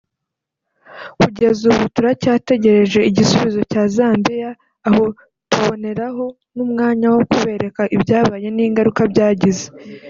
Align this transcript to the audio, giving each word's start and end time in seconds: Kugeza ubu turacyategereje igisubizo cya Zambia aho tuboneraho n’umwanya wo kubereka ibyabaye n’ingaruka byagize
Kugeza 1.21 1.61
ubu 1.71 1.83
turacyategereje 1.95 2.99
igisubizo 3.09 3.61
cya 3.71 3.83
Zambia 3.95 4.49
aho 4.87 5.05
tuboneraho 5.49 6.25
n’umwanya 6.55 7.07
wo 7.13 7.21
kubereka 7.31 7.81
ibyabaye 7.95 8.47
n’ingaruka 8.55 9.01
byagize 9.11 9.65